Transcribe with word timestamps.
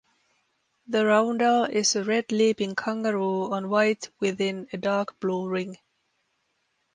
The 0.87 1.05
roundel 1.05 1.65
is 1.65 1.95
a 1.95 2.03
red 2.03 2.31
leaping 2.31 2.73
kangaroo 2.73 3.53
on 3.53 3.69
white 3.69 4.09
within 4.19 4.67
a 4.73 4.77
dark 4.77 5.19
blue 5.19 5.47
ring. 5.47 5.77